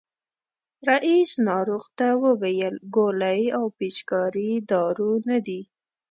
[0.89, 5.61] رئیس ناروغ ته وویل ګولۍ او پيچکاري دارو نه دي.